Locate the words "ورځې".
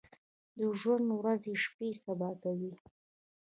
1.19-1.53